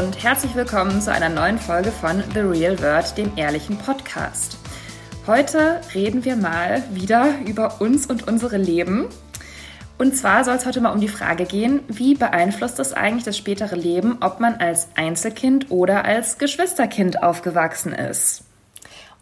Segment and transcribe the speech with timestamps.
[0.00, 4.56] Und herzlich willkommen zu einer neuen Folge von The Real Word, dem ehrlichen Podcast.
[5.26, 9.08] Heute reden wir mal wieder über uns und unsere Leben.
[9.98, 13.36] Und zwar soll es heute mal um die Frage gehen, wie beeinflusst es eigentlich das
[13.36, 18.44] spätere Leben, ob man als Einzelkind oder als Geschwisterkind aufgewachsen ist?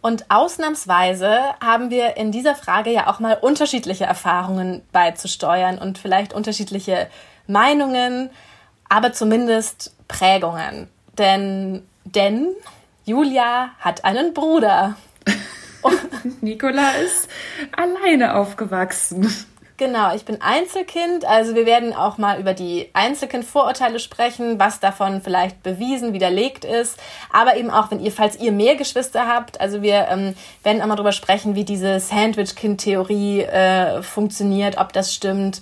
[0.01, 6.33] Und ausnahmsweise haben wir in dieser Frage ja auch mal unterschiedliche Erfahrungen beizusteuern und vielleicht
[6.33, 7.09] unterschiedliche
[7.49, 8.31] Meinungen,
[8.89, 10.89] aber zumindest Prägungen.
[11.19, 12.49] Denn, denn
[13.05, 14.97] Julia hat einen Bruder.
[16.41, 17.29] Nicola ist
[17.77, 19.33] alleine aufgewachsen.
[19.79, 25.23] Genau, ich bin Einzelkind, also wir werden auch mal über die Einzelkind-Vorurteile sprechen, was davon
[25.23, 26.99] vielleicht bewiesen, widerlegt ist,
[27.33, 30.35] aber eben auch, wenn ihr, falls ihr mehr Geschwister habt, also wir ähm,
[30.65, 35.61] werden auch mal darüber sprechen, wie diese Sandwich-Kind-Theorie äh, funktioniert, ob das stimmt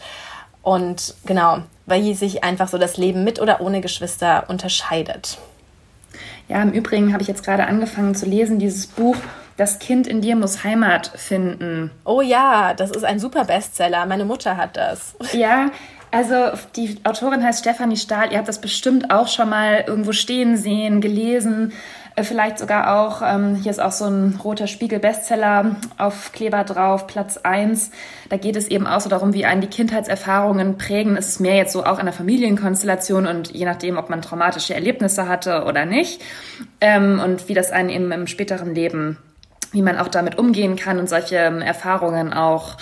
[0.66, 5.38] und genau, weil sich einfach so das Leben mit oder ohne Geschwister unterscheidet.
[6.48, 9.14] Ja, im Übrigen habe ich jetzt gerade angefangen zu lesen, dieses Buch
[9.56, 11.92] Das Kind in dir muss Heimat finden.
[12.04, 14.06] Oh ja, das ist ein super Bestseller.
[14.06, 15.14] Meine Mutter hat das.
[15.32, 15.70] Ja,
[16.10, 16.34] also
[16.74, 18.32] die Autorin heißt Stefanie Stahl.
[18.32, 21.74] Ihr habt das bestimmt auch schon mal irgendwo stehen sehen, gelesen.
[22.16, 27.06] Äh, vielleicht sogar auch, ähm, hier ist auch so ein roter Spiegel-Bestseller auf Kleber drauf,
[27.06, 27.90] Platz 1.
[28.30, 31.16] Da geht es eben auch so darum, wie einen die Kindheitserfahrungen prägen.
[31.16, 34.74] Es ist mehr jetzt so auch in der Familienkonstellation und je nachdem, ob man traumatische
[34.74, 36.22] Erlebnisse hatte oder nicht.
[36.80, 39.18] Ähm, und wie das einen eben im späteren Leben,
[39.72, 42.78] wie man auch damit umgehen kann und solche ähm, Erfahrungen auch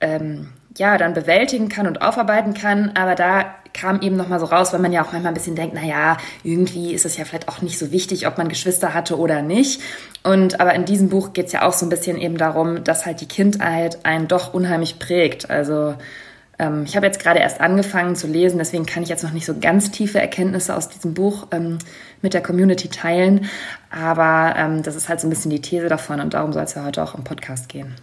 [0.00, 2.92] ähm, ja, dann bewältigen kann und aufarbeiten kann.
[2.94, 5.74] Aber da kam eben nochmal so raus, weil man ja auch manchmal ein bisschen denkt,
[5.74, 9.18] na ja, irgendwie ist es ja vielleicht auch nicht so wichtig, ob man Geschwister hatte
[9.18, 9.80] oder nicht.
[10.22, 13.06] Und aber in diesem Buch geht es ja auch so ein bisschen eben darum, dass
[13.06, 15.50] halt die Kindheit einen doch unheimlich prägt.
[15.50, 15.94] Also
[16.58, 19.46] ähm, ich habe jetzt gerade erst angefangen zu lesen, deswegen kann ich jetzt noch nicht
[19.46, 21.78] so ganz tiefe Erkenntnisse aus diesem Buch ähm,
[22.20, 23.48] mit der Community teilen.
[23.90, 26.74] Aber ähm, das ist halt so ein bisschen die These davon und darum soll es
[26.74, 27.94] ja heute auch im Podcast gehen.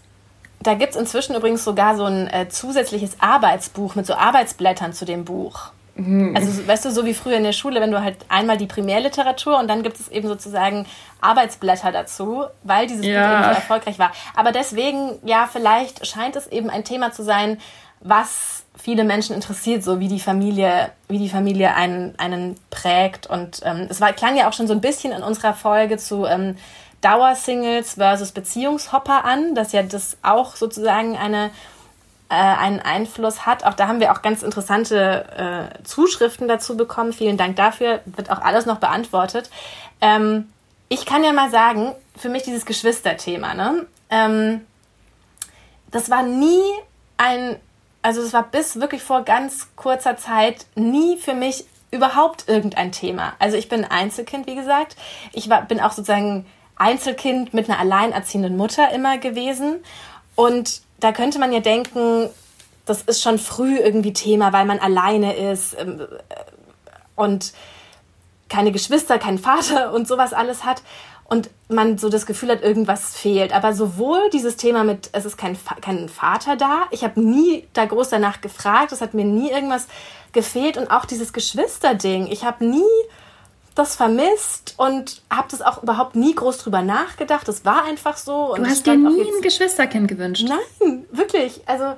[0.61, 5.05] Da gibt es inzwischen übrigens sogar so ein äh, zusätzliches Arbeitsbuch mit so Arbeitsblättern zu
[5.05, 5.71] dem Buch.
[5.97, 6.35] Mhm.
[6.35, 9.57] Also, weißt du, so wie früher in der Schule, wenn du halt einmal die Primärliteratur
[9.57, 10.85] und dann gibt es eben sozusagen
[11.21, 13.27] Arbeitsblätter dazu, weil dieses ja.
[13.27, 14.11] Buch eben so erfolgreich war.
[14.35, 17.59] Aber deswegen, ja, vielleicht scheint es eben ein Thema zu sein,
[17.99, 23.27] was viele Menschen interessiert, so wie die Familie, wie die Familie einen, einen prägt.
[23.27, 26.25] Und ähm, es war, klang ja auch schon so ein bisschen in unserer Folge zu
[26.25, 26.55] ähm,
[27.01, 31.49] Dauersingles versus Beziehungshopper an, dass ja das auch sozusagen eine
[32.35, 33.63] einen Einfluss hat.
[33.63, 37.13] Auch da haben wir auch ganz interessante äh, Zuschriften dazu bekommen.
[37.13, 38.01] Vielen Dank dafür.
[38.05, 39.49] Wird auch alles noch beantwortet.
[40.01, 40.49] Ähm,
[40.89, 43.85] ich kann ja mal sagen, für mich dieses Geschwisterthema, ne?
[44.09, 44.65] Ähm,
[45.91, 46.61] das war nie
[47.17, 47.57] ein,
[48.01, 53.33] also es war bis wirklich vor ganz kurzer Zeit nie für mich überhaupt irgendein Thema.
[53.39, 54.95] Also ich bin Einzelkind, wie gesagt.
[55.33, 59.77] Ich war, bin auch sozusagen Einzelkind mit einer alleinerziehenden Mutter immer gewesen.
[60.35, 62.29] Und da könnte man ja denken,
[62.85, 66.07] das ist schon früh irgendwie Thema, weil man alleine ist ähm,
[67.15, 67.53] und
[68.49, 70.81] keine Geschwister, keinen Vater und sowas alles hat
[71.25, 73.53] und man so das Gefühl hat, irgendwas fehlt.
[73.53, 77.85] Aber sowohl dieses Thema mit, es ist kein, kein Vater da, ich habe nie da
[77.85, 79.87] groß danach gefragt, es hat mir nie irgendwas
[80.31, 82.83] gefehlt und auch dieses Geschwisterding, ich habe nie
[83.77, 87.47] das vermisst und habe das auch überhaupt nie groß drüber nachgedacht.
[87.47, 88.55] Das war einfach so.
[88.55, 90.47] du hast dir nie ein Geschwisterkind gewünscht?
[90.47, 91.61] Nein, wirklich.
[91.65, 91.95] Also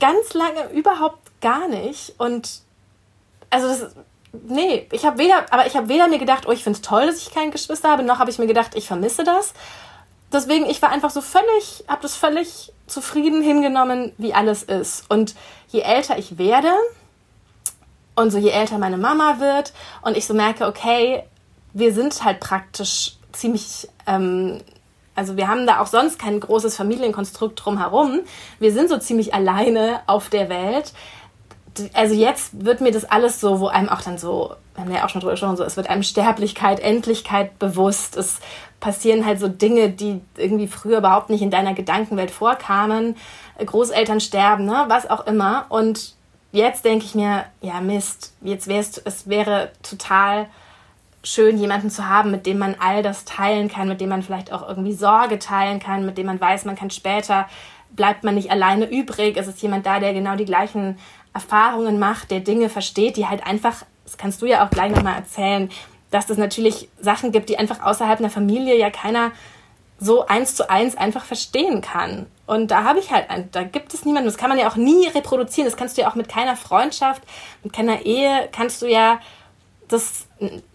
[0.00, 2.14] ganz lange überhaupt gar nicht.
[2.18, 2.60] Und
[3.50, 3.94] also das,
[4.32, 7.06] nee, ich habe weder, aber ich habe weder mir gedacht, oh, ich finde es toll,
[7.06, 9.54] dass ich kein Geschwister habe, noch habe ich mir gedacht, ich vermisse das.
[10.32, 15.10] deswegen, ich war einfach so völlig, habe das völlig zufrieden hingenommen, wie alles ist.
[15.10, 15.34] Und
[15.68, 16.72] je älter ich werde
[18.16, 19.72] und so je älter meine Mama wird
[20.02, 21.22] und ich so merke, okay,
[21.72, 24.60] wir sind halt praktisch ziemlich, ähm,
[25.14, 28.20] also wir haben da auch sonst kein großes Familienkonstrukt drumherum.
[28.58, 30.94] Wir sind so ziemlich alleine auf der Welt.
[31.92, 35.04] Also jetzt wird mir das alles so, wo einem auch dann so, wir haben ja
[35.04, 38.16] auch schon drüber gesprochen, so, es wird einem Sterblichkeit, Endlichkeit bewusst.
[38.16, 38.40] Es
[38.80, 43.16] passieren halt so Dinge, die irgendwie früher überhaupt nicht in deiner Gedankenwelt vorkamen.
[43.58, 45.66] Großeltern sterben, ne, was auch immer.
[45.68, 46.15] Und
[46.56, 50.46] jetzt denke ich mir, ja Mist, jetzt wär's, es wäre total
[51.22, 54.52] schön, jemanden zu haben, mit dem man all das teilen kann, mit dem man vielleicht
[54.52, 57.48] auch irgendwie Sorge teilen kann, mit dem man weiß, man kann später,
[57.90, 60.98] bleibt man nicht alleine übrig, es ist jemand da, der genau die gleichen
[61.34, 65.16] Erfahrungen macht, der Dinge versteht, die halt einfach, das kannst du ja auch gleich nochmal
[65.16, 65.70] erzählen,
[66.10, 69.32] dass es natürlich Sachen gibt, die einfach außerhalb einer Familie ja keiner
[69.98, 72.26] so eins zu eins einfach verstehen kann.
[72.46, 75.08] Und da habe ich halt, da gibt es niemanden, das kann man ja auch nie
[75.08, 77.22] reproduzieren, das kannst du ja auch mit keiner Freundschaft,
[77.64, 79.18] mit keiner Ehe, kannst du ja
[79.88, 80.26] das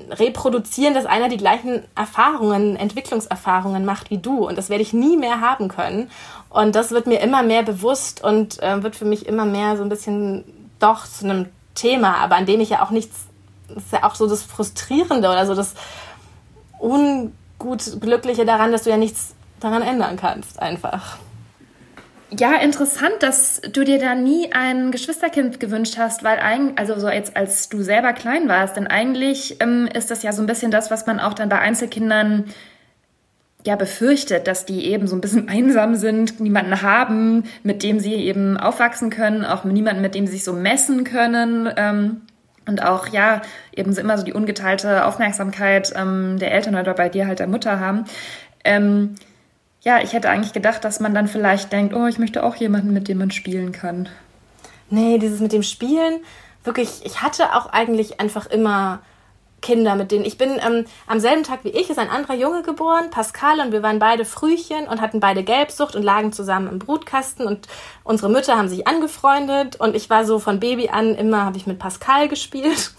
[0.09, 4.47] reproduzieren, dass einer die gleichen Erfahrungen, Entwicklungserfahrungen macht wie du.
[4.47, 6.09] Und das werde ich nie mehr haben können.
[6.49, 9.83] Und das wird mir immer mehr bewusst und äh, wird für mich immer mehr so
[9.83, 10.45] ein bisschen
[10.79, 13.27] doch zu einem Thema, aber an dem ich ja auch nichts,
[13.67, 15.73] das ist ja auch so das Frustrierende oder so das
[16.79, 21.17] ungut Glückliche daran, dass du ja nichts daran ändern kannst, einfach.
[22.39, 27.09] Ja, interessant, dass du dir da nie ein Geschwisterkind gewünscht hast, weil eigentlich, also so
[27.09, 30.71] jetzt als du selber klein warst, denn eigentlich ähm, ist das ja so ein bisschen
[30.71, 32.45] das, was man auch dann bei Einzelkindern
[33.65, 38.15] ja befürchtet, dass die eben so ein bisschen einsam sind, niemanden haben, mit dem sie
[38.15, 41.69] eben aufwachsen können, auch niemanden, mit dem sie sich so messen können.
[41.75, 42.21] Ähm,
[42.65, 43.41] und auch ja
[43.75, 47.79] eben immer so die ungeteilte Aufmerksamkeit ähm, der Eltern oder bei dir halt der Mutter
[47.81, 48.05] haben.
[48.63, 49.15] Ähm,
[49.81, 52.93] ja, ich hätte eigentlich gedacht, dass man dann vielleicht denkt, oh, ich möchte auch jemanden,
[52.93, 54.09] mit dem man spielen kann.
[54.89, 56.19] Nee, dieses mit dem Spielen,
[56.63, 58.99] wirklich, ich hatte auch eigentlich einfach immer
[59.61, 62.63] Kinder, mit denen ich bin ähm, am selben Tag wie ich ist ein anderer Junge
[62.63, 66.79] geboren, Pascal, und wir waren beide Frühchen und hatten beide Gelbsucht und lagen zusammen im
[66.79, 67.67] Brutkasten und
[68.03, 71.67] unsere Mütter haben sich angefreundet und ich war so von Baby an immer habe ich
[71.67, 72.93] mit Pascal gespielt.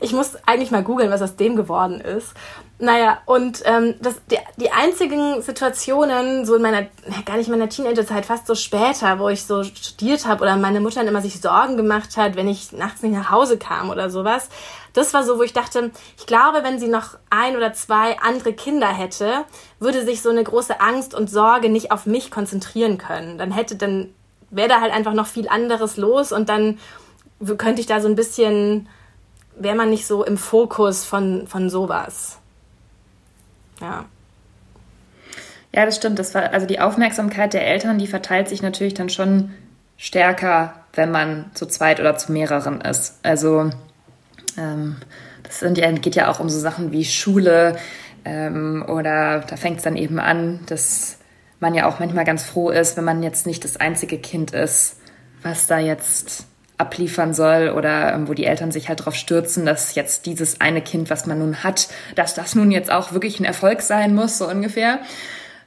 [0.00, 2.34] Ich muss eigentlich mal googeln, was aus dem geworden ist.
[2.82, 6.86] Naja, und ähm, das, die, die einzigen Situationen, so in meiner,
[7.26, 10.80] gar nicht in meiner Teenagerzeit, fast so später, wo ich so studiert habe oder meine
[10.80, 14.08] Mutter dann immer sich Sorgen gemacht hat, wenn ich nachts nicht nach Hause kam oder
[14.08, 14.48] sowas,
[14.94, 18.54] das war so, wo ich dachte, ich glaube, wenn sie noch ein oder zwei andere
[18.54, 19.44] Kinder hätte,
[19.78, 23.36] würde sich so eine große Angst und Sorge nicht auf mich konzentrieren können.
[23.36, 24.08] Dann hätte, dann
[24.48, 26.78] wäre da halt einfach noch viel anderes los und dann
[27.58, 28.88] könnte ich da so ein bisschen,
[29.54, 32.39] wäre man nicht so im Fokus von, von sowas.
[33.80, 34.04] Ja.
[35.72, 36.18] Ja, das stimmt.
[36.18, 39.50] Das war, also die Aufmerksamkeit der Eltern, die verteilt sich natürlich dann schon
[39.96, 43.18] stärker, wenn man zu zweit oder zu mehreren ist.
[43.22, 43.70] Also
[44.58, 44.96] ähm,
[45.42, 45.62] das
[46.02, 47.76] geht ja auch um so Sachen wie Schule
[48.24, 51.18] ähm, oder da fängt es dann eben an, dass
[51.60, 54.96] man ja auch manchmal ganz froh ist, wenn man jetzt nicht das einzige Kind ist,
[55.42, 56.46] was da jetzt
[56.80, 60.80] abliefern soll oder ähm, wo die Eltern sich halt darauf stürzen, dass jetzt dieses eine
[60.80, 64.38] Kind, was man nun hat, dass das nun jetzt auch wirklich ein Erfolg sein muss,
[64.38, 65.00] so ungefähr.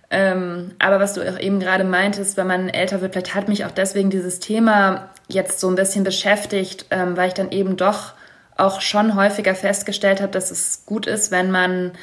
[0.09, 3.65] Ähm, aber was du auch eben gerade meintest, wenn man älter wird, vielleicht hat mich
[3.65, 8.13] auch deswegen dieses Thema jetzt so ein bisschen beschäftigt, ähm, weil ich dann eben doch
[8.55, 11.93] auch schon häufiger festgestellt habe, dass es gut ist, wenn man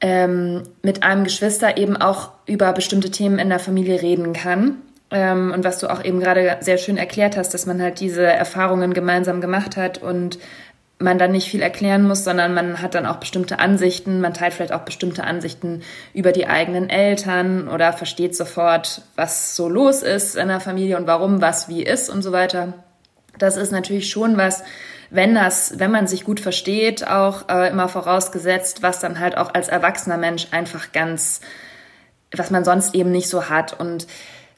[0.00, 4.82] ähm, mit einem Geschwister eben auch über bestimmte Themen in der Familie reden kann.
[5.14, 8.24] Ähm, und was du auch eben gerade sehr schön erklärt hast, dass man halt diese
[8.26, 10.40] Erfahrungen gemeinsam gemacht hat und
[10.98, 14.54] man dann nicht viel erklären muss, sondern man hat dann auch bestimmte Ansichten, man teilt
[14.54, 15.82] vielleicht auch bestimmte Ansichten
[16.14, 21.06] über die eigenen Eltern oder versteht sofort, was so los ist in der Familie und
[21.06, 22.74] warum was wie ist und so weiter.
[23.38, 24.64] Das ist natürlich schon was,
[25.10, 29.54] wenn das, wenn man sich gut versteht, auch äh, immer vorausgesetzt, was dann halt auch
[29.54, 31.40] als erwachsener Mensch einfach ganz,
[32.36, 34.08] was man sonst eben nicht so hat und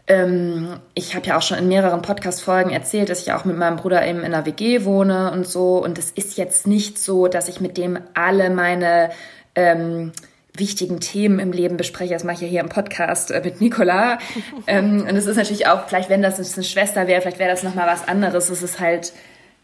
[0.08, 3.76] ähm, ich habe ja auch schon in mehreren Podcast-Folgen erzählt, dass ich auch mit meinem
[3.76, 5.82] Bruder eben in einer WG wohne und so.
[5.82, 9.10] Und es ist jetzt nicht so, dass ich mit dem alle meine
[9.54, 10.12] ähm,
[10.54, 12.14] wichtigen Themen im Leben bespreche.
[12.14, 14.18] Das mache ich ja hier im Podcast äh, mit Nicola.
[14.66, 17.64] ähm, und es ist natürlich auch, vielleicht wenn das eine Schwester wäre, vielleicht wäre das
[17.64, 18.48] nochmal was anderes.
[18.48, 19.12] Es ist halt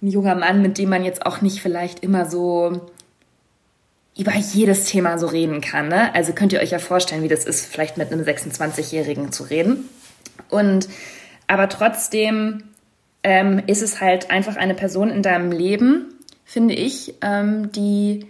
[0.02, 2.80] ein junger Mann, mit dem man jetzt auch nicht vielleicht immer so
[4.18, 5.88] über jedes Thema so reden kann.
[5.88, 6.14] Ne?
[6.14, 9.88] Also könnt ihr euch ja vorstellen, wie das ist, vielleicht mit einem 26-Jährigen zu reden.
[10.48, 10.88] Und
[11.46, 12.64] aber trotzdem
[13.22, 18.26] ähm, ist es halt einfach eine Person in deinem Leben, finde ich, ähm, die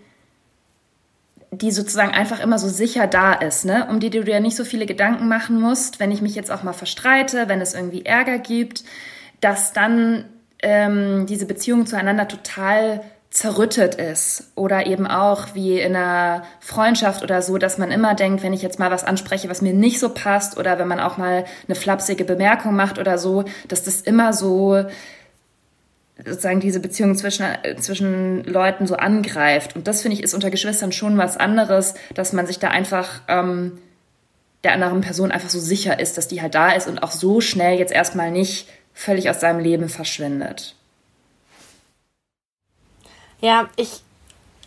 [1.54, 3.86] die sozusagen einfach immer so sicher da ist, ne?
[3.90, 6.62] um die du dir nicht so viele Gedanken machen musst, wenn ich mich jetzt auch
[6.62, 8.84] mal verstreite, wenn es irgendwie Ärger gibt,
[9.42, 10.24] dass dann
[10.62, 17.40] ähm, diese Beziehung zueinander total zerrüttet ist oder eben auch wie in einer Freundschaft oder
[17.40, 20.10] so, dass man immer denkt, wenn ich jetzt mal was anspreche, was mir nicht so
[20.10, 24.34] passt oder wenn man auch mal eine flapsige Bemerkung macht oder so, dass das immer
[24.34, 24.84] so
[26.18, 27.46] sozusagen diese Beziehung zwischen,
[27.78, 29.76] zwischen Leuten so angreift.
[29.76, 33.22] Und das finde ich ist unter Geschwistern schon was anderes, dass man sich da einfach
[33.28, 33.78] ähm,
[34.62, 37.40] der anderen Person einfach so sicher ist, dass die halt da ist und auch so
[37.40, 40.76] schnell jetzt erstmal nicht völlig aus seinem Leben verschwindet.
[43.42, 44.00] Ja, ich,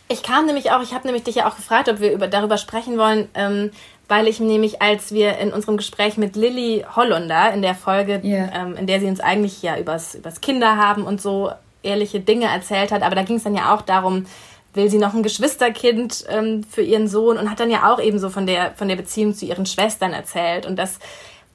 [0.08, 2.58] ich kam nämlich auch, ich habe nämlich dich ja auch gefragt, ob wir über, darüber
[2.58, 3.72] sprechen wollen, ähm,
[4.06, 8.50] weil ich nämlich, als wir in unserem Gespräch mit Lilly Hollunder in der Folge, yeah.
[8.54, 11.50] ähm, in der sie uns eigentlich ja übers, übers Kinder haben und so
[11.82, 14.26] ehrliche Dinge erzählt hat, aber da ging es dann ja auch darum,
[14.74, 18.18] will sie noch ein Geschwisterkind ähm, für ihren Sohn und hat dann ja auch eben
[18.18, 20.98] so von der, von der Beziehung zu ihren Schwestern erzählt und dass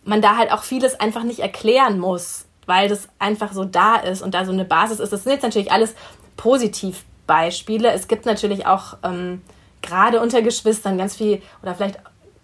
[0.04, 4.24] man da halt auch vieles einfach nicht erklären muss, weil das einfach so da ist
[4.24, 5.14] und da so eine Basis ist.
[5.14, 5.94] Das sind jetzt natürlich alles
[7.32, 7.92] Positivbeispiele.
[7.92, 9.42] Es gibt natürlich auch ähm,
[9.82, 12.00] gerade unter Geschwistern ganz viel oder vielleicht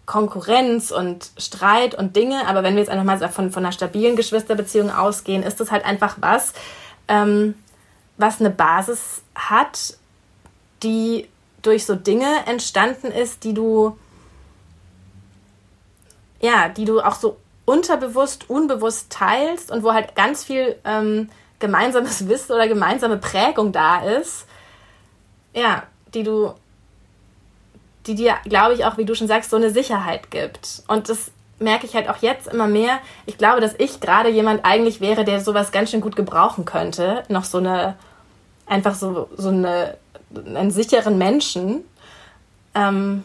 [0.05, 2.47] Konkurrenz und Streit und Dinge.
[2.47, 5.85] Aber wenn wir jetzt einfach mal von, von einer stabilen Geschwisterbeziehung ausgehen, ist das halt
[5.85, 6.53] einfach was,
[7.07, 7.55] ähm,
[8.17, 9.97] was eine Basis hat,
[10.83, 11.27] die
[11.61, 13.97] durch so Dinge entstanden ist, die du,
[16.39, 21.29] ja, die du auch so unterbewusst, unbewusst teilst und wo halt ganz viel ähm,
[21.59, 24.46] gemeinsames Wissen oder gemeinsame Prägung da ist,
[25.57, 25.83] ja,
[26.13, 26.53] die du
[28.07, 30.83] die dir, glaube ich, auch, wie du schon sagst, so eine Sicherheit gibt.
[30.87, 32.99] Und das merke ich halt auch jetzt immer mehr.
[33.25, 37.23] Ich glaube, dass ich gerade jemand eigentlich wäre, der sowas ganz schön gut gebrauchen könnte.
[37.27, 37.95] Noch so eine,
[38.65, 39.97] einfach so, so eine,
[40.33, 41.83] einen sicheren Menschen.
[42.73, 43.23] Ähm,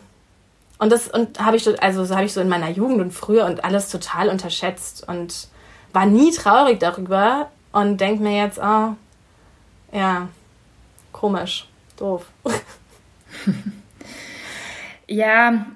[0.79, 3.13] und das und habe ich so, also so habe ich so in meiner Jugend und
[3.13, 5.47] früher und alles total unterschätzt und
[5.93, 8.95] war nie traurig darüber und denke mir jetzt, oh,
[9.93, 10.29] ja,
[11.13, 11.69] komisch,
[12.03, 12.27] doof.
[15.09, 15.67] Ja,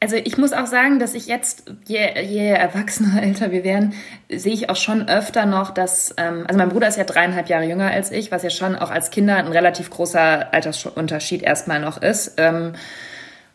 [0.00, 3.94] also ich muss auch sagen, dass ich jetzt, je, je erwachsener, älter wir werden,
[4.28, 7.66] sehe ich auch schon öfter noch, dass, ähm, also mein Bruder ist ja dreieinhalb Jahre
[7.66, 12.02] jünger als ich, was ja schon auch als Kinder ein relativ großer Altersunterschied erstmal noch
[12.02, 12.34] ist.
[12.38, 12.72] Ähm,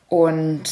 [0.08, 0.63] und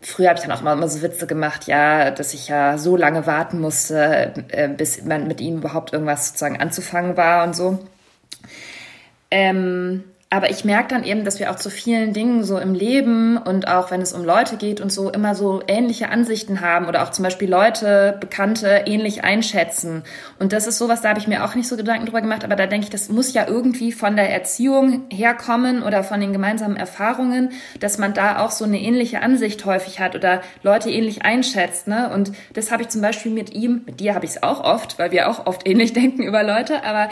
[0.00, 2.96] früher habe ich dann auch immer, immer so Witze gemacht, ja, dass ich ja so
[2.96, 7.78] lange warten musste, äh, bis man mit ihm überhaupt irgendwas sozusagen anzufangen war und so.
[9.30, 13.36] Ähm, aber ich merke dann eben, dass wir auch zu vielen Dingen so im Leben
[13.36, 17.02] und auch wenn es um Leute geht und so immer so ähnliche Ansichten haben oder
[17.02, 20.04] auch zum Beispiel Leute, Bekannte ähnlich einschätzen.
[20.38, 22.56] Und das ist sowas, da habe ich mir auch nicht so Gedanken drüber gemacht, aber
[22.56, 26.76] da denke ich, das muss ja irgendwie von der Erziehung herkommen oder von den gemeinsamen
[26.78, 31.88] Erfahrungen, dass man da auch so eine ähnliche Ansicht häufig hat oder Leute ähnlich einschätzt.
[31.88, 32.10] Ne?
[32.10, 34.98] Und das habe ich zum Beispiel mit ihm, mit dir habe ich es auch oft,
[34.98, 37.10] weil wir auch oft ähnlich denken über Leute, aber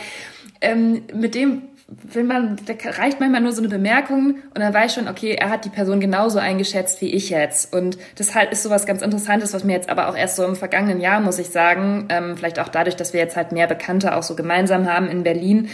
[0.62, 4.94] ähm, mit dem will man, da reicht manchmal nur so eine Bemerkung und dann weiß
[4.94, 7.74] schon, okay, er hat die Person genauso eingeschätzt wie ich jetzt.
[7.74, 10.54] Und das halt ist sowas ganz Interessantes, was mir jetzt aber auch erst so im
[10.54, 14.14] vergangenen Jahr, muss ich sagen, ähm, vielleicht auch dadurch, dass wir jetzt halt mehr Bekannte
[14.14, 15.68] auch so gemeinsam haben in Berlin,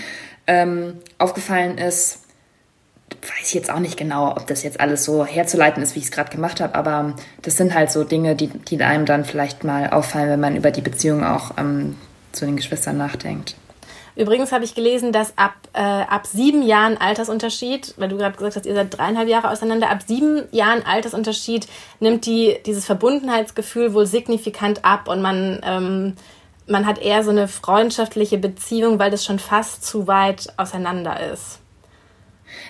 [0.47, 2.23] ähm, aufgefallen ist.
[3.23, 6.07] Weiß ich jetzt auch nicht genau, ob das jetzt alles so herzuleiten ist, wie ich
[6.07, 9.65] es gerade gemacht habe, aber das sind halt so Dinge, die, die einem dann vielleicht
[9.65, 11.97] mal auffallen, wenn man über die Beziehung auch ähm,
[12.33, 13.55] zu den Geschwistern nachdenkt.
[14.17, 18.57] Übrigens habe ich gelesen, dass ab, äh, ab sieben Jahren Altersunterschied, weil du gerade gesagt
[18.57, 21.69] hast, ihr seid dreieinhalb Jahre auseinander, ab sieben Jahren Altersunterschied
[22.01, 26.15] nimmt die, dieses Verbundenheitsgefühl wohl signifikant ab und man, ähm,
[26.67, 31.61] man hat eher so eine freundschaftliche Beziehung, weil das schon fast zu weit auseinander ist.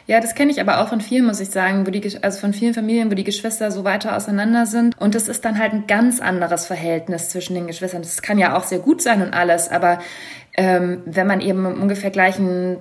[0.07, 2.53] Ja, das kenne ich aber auch von vielen, muss ich sagen, wo die, also von
[2.53, 4.99] vielen Familien, wo die Geschwister so weiter auseinander sind.
[4.99, 8.03] Und das ist dann halt ein ganz anderes Verhältnis zwischen den Geschwistern.
[8.03, 9.99] Das kann ja auch sehr gut sein und alles, aber
[10.57, 12.79] ähm, wenn man eben im ungefähr gleichen,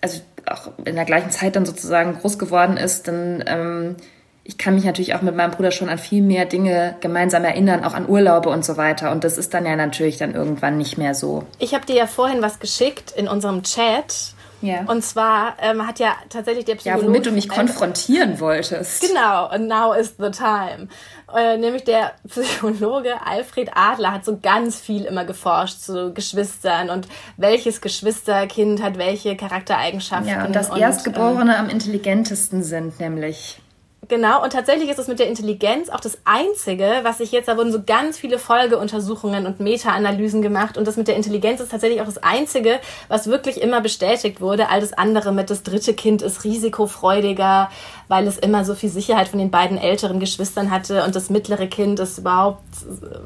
[0.00, 3.96] also auch in der gleichen Zeit dann sozusagen groß geworden ist, dann ähm,
[4.44, 7.82] ich kann mich natürlich auch mit meinem Bruder schon an viel mehr Dinge gemeinsam erinnern,
[7.82, 9.10] auch an Urlaube und so weiter.
[9.10, 11.44] Und das ist dann ja natürlich dann irgendwann nicht mehr so.
[11.58, 14.33] Ich habe dir ja vorhin was geschickt in unserem Chat.
[14.64, 14.84] Ja.
[14.86, 17.02] Und zwar ähm, hat ja tatsächlich der Psychologe...
[17.02, 19.02] Ja, womit du mich konfrontieren wolltest.
[19.02, 20.88] Genau, and now is the time.
[21.34, 27.08] Äh, nämlich der Psychologe Alfred Adler hat so ganz viel immer geforscht zu Geschwistern und
[27.36, 30.28] welches Geschwisterkind hat welche Charaktereigenschaften.
[30.28, 33.60] Ja, und dass und, Erstgeborene ähm, am intelligentesten sind, nämlich.
[34.08, 37.56] Genau, und tatsächlich ist es mit der Intelligenz auch das Einzige, was sich jetzt, da
[37.56, 42.00] wurden so ganz viele Folgeuntersuchungen und Meta-Analysen gemacht und das mit der Intelligenz ist tatsächlich
[42.00, 44.68] auch das Einzige, was wirklich immer bestätigt wurde.
[44.68, 47.70] All das andere mit das dritte Kind ist risikofreudiger,
[48.08, 51.66] weil es immer so viel Sicherheit von den beiden älteren Geschwistern hatte und das mittlere
[51.66, 52.62] Kind ist überhaupt,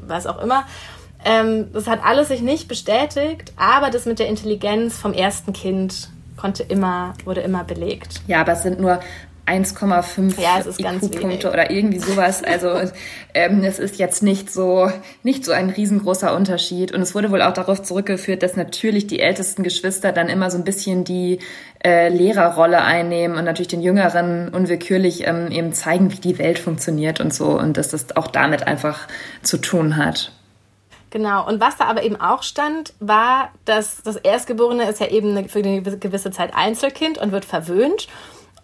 [0.07, 0.65] was auch immer.
[1.25, 6.09] Ähm, das hat alles sich nicht bestätigt, aber das mit der Intelligenz vom ersten Kind
[6.37, 8.21] konnte immer, wurde immer belegt.
[8.27, 8.99] Ja, aber es sind nur
[9.49, 12.43] 1,5 ja, IQ-Punkte oder irgendwie sowas.
[12.43, 12.69] Also
[13.33, 14.91] ähm, es ist jetzt nicht so
[15.23, 16.91] nicht so ein riesengroßer Unterschied.
[16.93, 20.57] Und es wurde wohl auch darauf zurückgeführt, dass natürlich die ältesten Geschwister dann immer so
[20.57, 21.39] ein bisschen die
[21.83, 27.19] äh, Lehrerrolle einnehmen und natürlich den Jüngeren unwillkürlich ähm, eben zeigen, wie die Welt funktioniert
[27.19, 27.57] und so.
[27.57, 29.07] Und dass das auch damit einfach
[29.41, 30.31] zu tun hat.
[31.11, 35.49] Genau, und was da aber eben auch stand, war, dass das Erstgeborene ist ja eben
[35.49, 38.07] für eine gewisse Zeit Einzelkind und wird verwöhnt.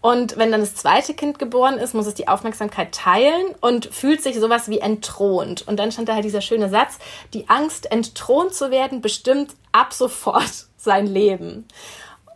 [0.05, 4.21] Und wenn dann das zweite Kind geboren ist, muss es die Aufmerksamkeit teilen und fühlt
[4.21, 5.67] sich sowas wie entthront.
[5.67, 6.99] Und dann stand da halt dieser schöne Satz,
[7.33, 11.65] die Angst, entthront zu werden, bestimmt ab sofort sein Leben.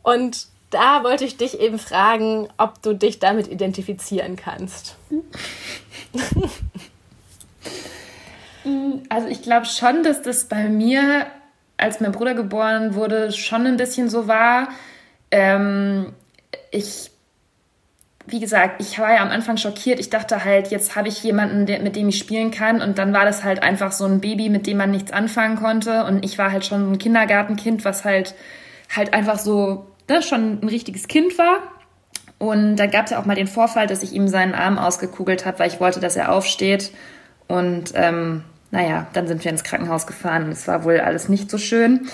[0.01, 4.95] Und da wollte ich dich eben fragen, ob du dich damit identifizieren kannst.
[9.07, 11.25] Also ich glaube schon, dass das bei mir,
[11.77, 14.67] als mein Bruder geboren wurde, schon ein bisschen so war.
[15.31, 16.13] Ähm,
[16.69, 17.08] ich
[18.31, 19.99] wie gesagt, ich war ja am Anfang schockiert.
[19.99, 22.81] Ich dachte halt, jetzt habe ich jemanden, der, mit dem ich spielen kann.
[22.81, 26.05] Und dann war das halt einfach so ein Baby, mit dem man nichts anfangen konnte.
[26.05, 28.35] Und ich war halt schon ein Kindergartenkind, was halt
[28.95, 31.59] halt einfach so ne, schon ein richtiges Kind war.
[32.37, 35.45] Und da gab es ja auch mal den Vorfall, dass ich ihm seinen Arm ausgekugelt
[35.45, 36.91] habe, weil ich wollte, dass er aufsteht.
[37.47, 41.57] Und ähm, naja, dann sind wir ins Krankenhaus gefahren es war wohl alles nicht so
[41.57, 42.07] schön.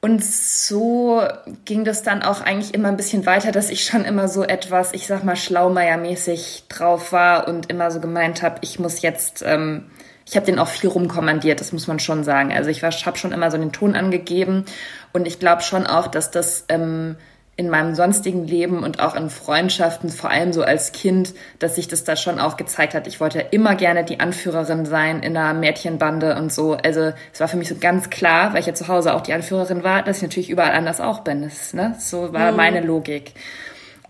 [0.00, 1.22] Und so
[1.64, 4.92] ging das dann auch eigentlich immer ein bisschen weiter, dass ich schon immer so etwas,
[4.92, 9.90] ich sag mal, Schlaumeier-mäßig drauf war und immer so gemeint habe, ich muss jetzt, ähm,
[10.24, 12.52] ich habe den auch viel rumkommandiert, das muss man schon sagen.
[12.52, 14.66] Also ich habe schon immer so den Ton angegeben
[15.12, 17.16] und ich glaube schon auch, dass das ähm,
[17.58, 21.88] in meinem sonstigen Leben und auch in Freundschaften, vor allem so als Kind, dass sich
[21.88, 23.08] das da schon auch gezeigt hat.
[23.08, 26.74] Ich wollte immer gerne die Anführerin sein in einer Mädchenbande und so.
[26.74, 29.32] Also es war für mich so ganz klar, weil ich ja zu Hause auch die
[29.32, 31.42] Anführerin war, dass ich natürlich überall anders auch bin.
[31.42, 31.96] Das, ne?
[31.98, 32.56] So war mhm.
[32.56, 33.32] meine Logik.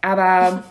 [0.02, 0.62] Aber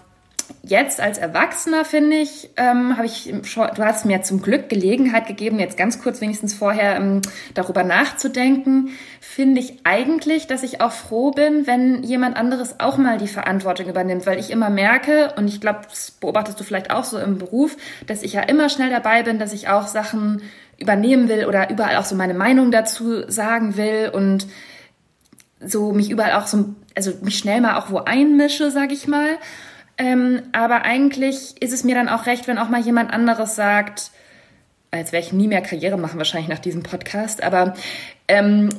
[0.63, 5.59] jetzt als Erwachsener, finde ich, ähm, habe ich du hast mir zum Glück Gelegenheit gegeben,
[5.59, 7.21] jetzt ganz kurz wenigstens vorher ähm,
[7.53, 13.17] darüber nachzudenken, finde ich eigentlich, dass ich auch froh bin, wenn jemand anderes auch mal
[13.17, 17.03] die Verantwortung übernimmt, weil ich immer merke, und ich glaube, das beobachtest du vielleicht auch
[17.03, 20.41] so im Beruf, dass ich ja immer schnell dabei bin, dass ich auch Sachen
[20.77, 24.47] übernehmen will oder überall auch so meine Meinung dazu sagen will und
[25.59, 29.37] so mich überall auch so, also mich schnell mal auch wo einmische, sag ich mal.
[29.97, 34.11] Ähm, aber eigentlich ist es mir dann auch recht, wenn auch mal jemand anderes sagt,
[34.91, 37.73] als werde ich nie mehr Karriere machen, wahrscheinlich nach diesem Podcast, aber
[38.27, 38.69] ähm,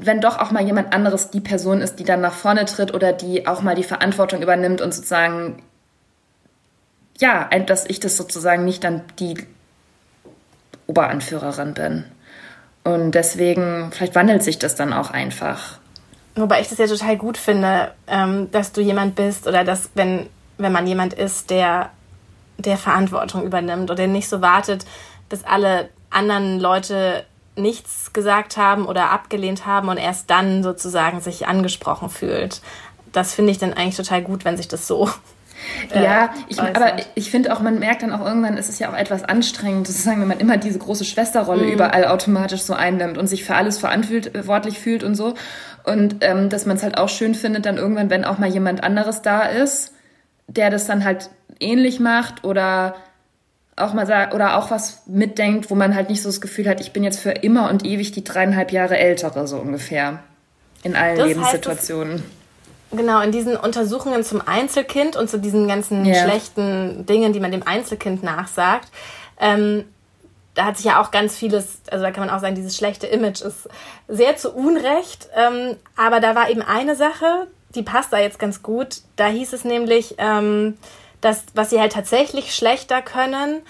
[0.00, 3.12] wenn doch auch mal jemand anderes die Person ist, die dann nach vorne tritt oder
[3.12, 5.62] die auch mal die Verantwortung übernimmt und sozusagen,
[7.18, 9.34] ja, dass ich das sozusagen nicht dann die
[10.86, 12.04] Oberanführerin bin.
[12.84, 15.78] Und deswegen, vielleicht wandelt sich das dann auch einfach.
[16.40, 20.28] Wobei ich das ja total gut finde, ähm, dass du jemand bist oder dass, wenn,
[20.56, 21.90] wenn man jemand ist, der,
[22.58, 24.86] der Verantwortung übernimmt oder nicht so wartet,
[25.28, 27.24] bis alle anderen Leute
[27.56, 32.62] nichts gesagt haben oder abgelehnt haben und erst dann sozusagen sich angesprochen fühlt.
[33.12, 35.10] Das finde ich dann eigentlich total gut, wenn sich das so
[35.94, 38.96] ja, ich, aber ich finde auch, man merkt dann auch irgendwann, es ist ja auch
[38.96, 41.72] etwas anstrengend, sozusagen, wenn man immer diese große Schwesterrolle mhm.
[41.72, 45.34] überall automatisch so einnimmt und sich für alles verantwortlich fühlt und so.
[45.84, 48.84] Und ähm, dass man es halt auch schön findet, dann irgendwann, wenn auch mal jemand
[48.84, 49.94] anderes da ist,
[50.46, 52.94] der das dann halt ähnlich macht oder
[53.76, 56.80] auch mal sagt oder auch was mitdenkt, wo man halt nicht so das Gefühl hat,
[56.80, 60.20] ich bin jetzt für immer und ewig die dreieinhalb Jahre ältere, so ungefähr.
[60.82, 62.14] In allen das Lebenssituationen.
[62.14, 62.24] Heißt,
[62.90, 66.24] Genau, in diesen Untersuchungen zum Einzelkind und zu diesen ganzen yeah.
[66.24, 68.88] schlechten Dingen, die man dem Einzelkind nachsagt,
[69.38, 69.84] ähm,
[70.58, 73.06] da hat sich ja auch ganz vieles, also da kann man auch sagen, dieses schlechte
[73.06, 73.68] Image ist
[74.08, 75.28] sehr zu Unrecht.
[75.36, 77.46] Ähm, aber da war eben eine Sache,
[77.76, 79.02] die passt da jetzt ganz gut.
[79.14, 80.76] Da hieß es nämlich, ähm,
[81.20, 83.60] dass was sie halt tatsächlich schlechter können,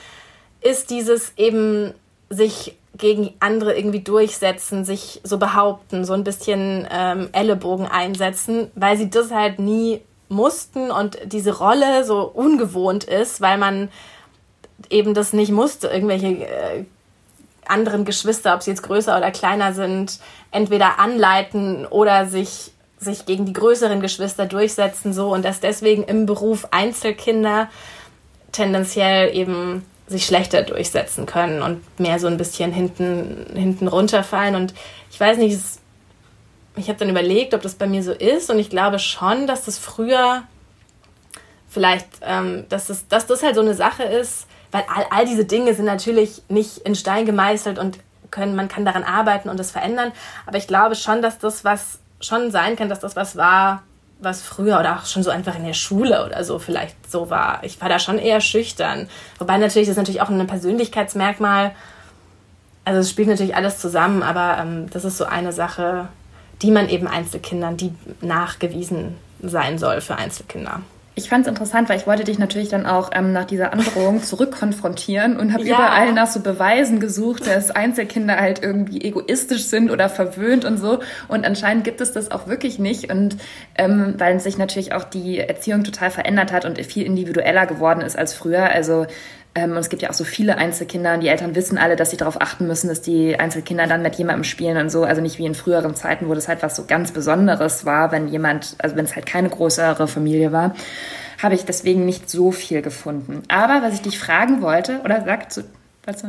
[0.62, 1.92] ist dieses eben
[2.31, 8.96] sich gegen andere irgendwie durchsetzen, sich so behaupten, so ein bisschen ähm, Ellenbogen einsetzen, weil
[8.96, 13.88] sie das halt nie mussten und diese Rolle so ungewohnt ist, weil man
[14.90, 16.84] eben das nicht musste, irgendwelche äh,
[17.66, 20.18] anderen Geschwister, ob sie jetzt größer oder kleiner sind,
[20.50, 25.32] entweder anleiten oder sich, sich gegen die größeren Geschwister durchsetzen, so.
[25.32, 27.68] Und dass deswegen im Beruf Einzelkinder
[28.52, 34.55] tendenziell eben sich schlechter durchsetzen können und mehr so ein bisschen hinten, hinten runterfallen.
[34.55, 34.75] Und
[35.11, 35.59] ich weiß nicht,
[36.77, 38.51] ich habe dann überlegt, ob das bei mir so ist.
[38.51, 40.44] Und ich glaube schon, dass das früher
[41.68, 45.44] vielleicht, ähm, dass, das, dass das halt so eine Sache ist, weil all, all diese
[45.44, 47.99] Dinge sind natürlich nicht in Stein gemeißelt und
[48.31, 50.12] können, man kann daran arbeiten und das verändern.
[50.47, 53.83] Aber ich glaube schon, dass das was schon sein kann, dass das was war,
[54.20, 57.61] was früher oder auch schon so einfach in der Schule oder so vielleicht so war.
[57.62, 59.09] Ich war da schon eher schüchtern.
[59.38, 61.72] Wobei natürlich, das ist natürlich auch ein Persönlichkeitsmerkmal.
[62.85, 66.09] Also es spielt natürlich alles zusammen, aber ähm, das ist so eine Sache,
[66.62, 70.81] die man eben Einzelkindern, die nachgewiesen sein soll für Einzelkinder.
[71.18, 74.22] Ich fand es interessant, weil ich wollte dich natürlich dann auch ähm, nach dieser Androhung
[74.22, 75.74] zurückkonfrontieren und habe ja.
[75.74, 81.00] überall nach so Beweisen gesucht, dass Einzelkinder halt irgendwie egoistisch sind oder verwöhnt und so.
[81.26, 83.11] Und anscheinend gibt es das auch wirklich nicht.
[83.11, 83.37] Und
[83.74, 88.16] ähm, weil sich natürlich auch die Erziehung total verändert hat und viel individueller geworden ist
[88.16, 88.70] als früher.
[88.70, 89.07] Also
[89.64, 92.16] und es gibt ja auch so viele Einzelkinder und die Eltern wissen alle, dass sie
[92.16, 95.05] darauf achten müssen, dass die Einzelkinder dann mit jemandem spielen und so.
[95.05, 98.29] Also nicht wie in früheren Zeiten, wo das halt was so ganz Besonderes war, wenn
[98.29, 100.75] jemand, also wenn es halt keine größere Familie war,
[101.42, 103.42] habe ich deswegen nicht so viel gefunden.
[103.49, 105.64] Aber was ich dich fragen wollte, oder sag zu,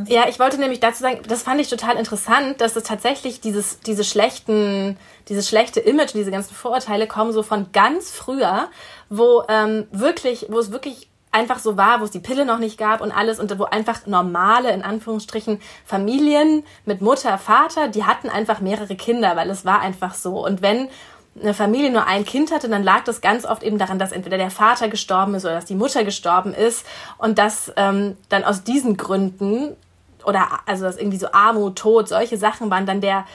[0.08, 3.80] ja, ich wollte nämlich dazu sagen, das fand ich total interessant, dass es tatsächlich dieses,
[3.80, 4.98] diese schlechten,
[5.30, 8.70] dieses schlechte Image, diese ganzen Vorurteile kommen so von ganz früher,
[9.10, 12.78] wo ähm, wirklich, wo es wirklich einfach so war, wo es die Pille noch nicht
[12.78, 18.30] gab und alles und wo einfach normale, in Anführungsstrichen, Familien mit Mutter, Vater, die hatten
[18.30, 20.44] einfach mehrere Kinder, weil es war einfach so.
[20.44, 20.90] Und wenn
[21.40, 24.38] eine Familie nur ein Kind hatte, dann lag das ganz oft eben daran, dass entweder
[24.38, 26.86] der Vater gestorben ist oder dass die Mutter gestorben ist
[27.18, 29.76] und dass ähm, dann aus diesen Gründen
[30.26, 33.26] oder also dass irgendwie so Armut, Tod, solche Sachen waren dann der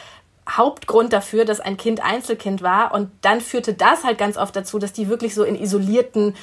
[0.51, 4.79] Hauptgrund dafür, dass ein Kind Einzelkind war und dann führte das halt ganz oft dazu,
[4.79, 6.35] dass die wirklich so in isolierten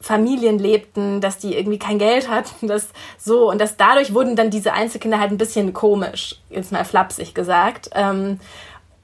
[0.00, 4.50] Familien lebten, dass die irgendwie kein Geld hatten, das so und dass dadurch wurden dann
[4.50, 7.90] diese Einzelkinder halt ein bisschen komisch, jetzt mal flapsig gesagt.
[7.94, 8.40] Ähm,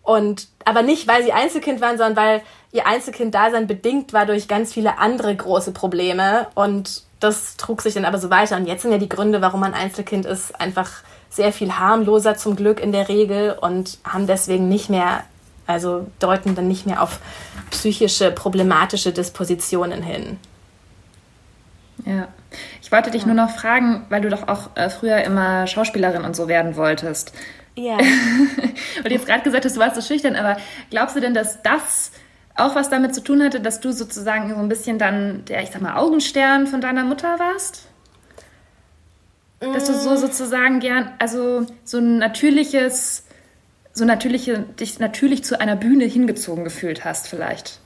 [0.02, 4.72] und aber nicht, weil sie Einzelkind waren, sondern weil ihr Einzelkind-Dasein bedingt war durch ganz
[4.72, 8.56] viele andere große Probleme und das trug sich dann aber so weiter.
[8.56, 10.90] Und jetzt sind ja die Gründe, warum man Einzelkind ist, einfach
[11.28, 15.24] sehr viel harmloser zum Glück in der Regel und haben deswegen nicht mehr,
[15.66, 17.18] also deuten dann nicht mehr auf
[17.70, 20.38] psychische, problematische Dispositionen hin.
[22.07, 22.29] Ja.
[22.81, 23.27] Ich wollte dich ja.
[23.27, 27.33] nur noch fragen, weil du doch auch äh, früher immer Schauspielerin und so werden wolltest.
[27.75, 27.99] Ja.
[29.05, 30.57] und jetzt gerade gesagt hast, du warst so schüchtern, aber
[30.88, 32.12] glaubst du denn, dass das
[32.55, 35.71] auch was damit zu tun hatte, dass du sozusagen so ein bisschen dann der, ich
[35.71, 37.88] sag mal, Augenstern von deiner Mutter warst?
[39.61, 40.16] Dass du so mm.
[40.16, 43.25] sozusagen gern, also so ein natürliches,
[43.92, 47.81] so natürliche, dich natürlich zu einer Bühne hingezogen gefühlt hast, vielleicht.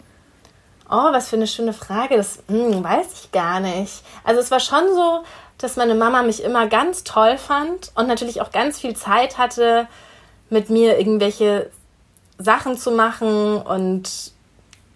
[0.90, 2.16] Oh, was für eine schöne Frage.
[2.16, 4.02] Das hm, weiß ich gar nicht.
[4.24, 5.22] Also es war schon so,
[5.58, 9.86] dass meine Mama mich immer ganz toll fand und natürlich auch ganz viel Zeit hatte,
[10.48, 11.70] mit mir irgendwelche
[12.38, 14.32] Sachen zu machen und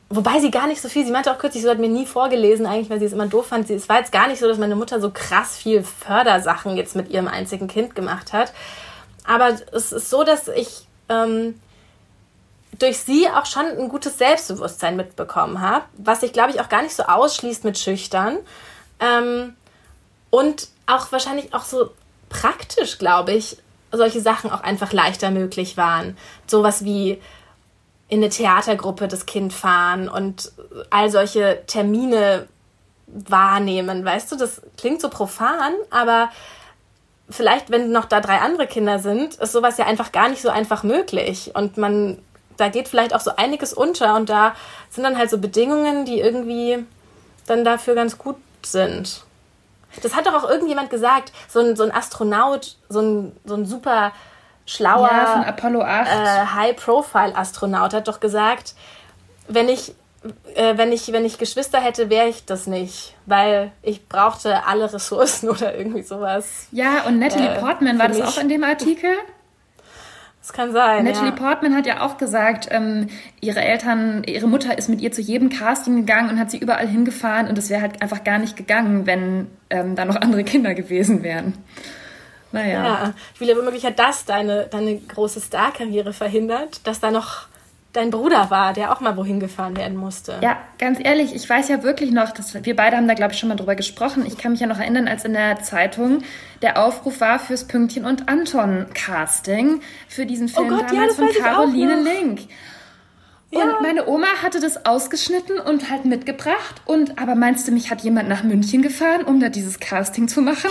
[0.09, 2.67] wobei sie gar nicht so viel, sie meinte auch kürzlich, sie hat mir nie vorgelesen,
[2.67, 3.69] eigentlich, weil sie es immer doof fand.
[3.71, 7.11] es war jetzt gar nicht so, dass meine Mutter so krass viel Fördersachen jetzt mit
[7.11, 8.53] ihrem einzigen Kind gemacht hat.
[9.27, 11.61] Aber es ist so, dass ich ähm,
[12.79, 16.83] durch sie auch schon ein gutes Selbstbewusstsein mitbekommen habe, was sich, glaube ich, auch gar
[16.83, 18.39] nicht so ausschließt mit Schüchtern.
[19.01, 19.55] Ähm,
[20.31, 21.91] und auch wahrscheinlich auch so
[22.29, 23.59] praktisch, glaube ich,
[23.93, 26.17] solche Sachen auch einfach leichter möglich waren.
[26.47, 27.21] Sowas wie
[28.09, 30.53] in eine Theatergruppe das Kind fahren und
[30.91, 32.49] all solche Termine
[33.07, 34.05] wahrnehmen.
[34.05, 36.31] Weißt du, das klingt so profan, aber
[37.31, 40.49] vielleicht, wenn noch da drei andere Kinder sind, ist sowas ja einfach gar nicht so
[40.49, 41.53] einfach möglich.
[41.55, 42.19] Und man
[42.57, 44.55] da geht vielleicht auch so einiges unter und da
[44.91, 46.85] sind dann halt so Bedingungen, die irgendwie
[47.47, 49.25] dann dafür ganz gut sind.
[50.03, 53.67] Das hat doch auch irgendjemand gesagt, so ein, so ein Astronaut, so ein, so ein
[53.67, 54.13] super
[54.67, 56.09] schlauer ja, von Apollo 8.
[56.09, 58.75] Äh, High-Profile-Astronaut hat doch gesagt,
[59.47, 59.95] wenn ich,
[60.55, 64.93] äh, wenn ich, wenn ich Geschwister hätte, wäre ich das nicht, weil ich brauchte alle
[64.93, 66.67] Ressourcen oder irgendwie sowas.
[66.73, 69.11] Ja, und Natalie äh, Portman war das auch in dem Artikel?
[70.45, 71.07] Das kann sein.
[71.07, 71.37] Natalie ja.
[71.37, 73.07] Portman hat ja auch gesagt, ähm,
[73.41, 76.87] ihre Eltern, ihre Mutter ist mit ihr zu jedem Casting gegangen und hat sie überall
[76.87, 80.75] hingefahren und es wäre halt einfach gar nicht gegangen, wenn ähm, da noch andere Kinder
[80.75, 81.55] gewesen wären.
[82.53, 82.85] Naja.
[82.85, 87.47] Ja, wie womöglich hat das deine, deine große Star-Karriere verhindert, dass da noch
[87.95, 90.39] dein Bruder war, der auch mal wohin gefahren werden musste.
[90.43, 93.39] Ja, ganz ehrlich, ich weiß ja wirklich noch, dass wir beide haben da, glaube ich,
[93.39, 94.27] schon mal drüber gesprochen.
[94.27, 96.23] Ich kann mich ja noch erinnern, als in der Zeitung
[96.61, 101.17] der Aufruf war fürs Pünktchen und Anton Casting für diesen oh Film oh Gott, damals
[101.17, 102.41] ja, von Caroline Link.
[103.51, 103.63] Ja.
[103.63, 106.83] Und meine Oma hatte das ausgeschnitten und halt mitgebracht.
[106.87, 110.43] Und aber meinst du, mich hat jemand nach München gefahren, um da dieses Casting zu
[110.43, 110.71] machen?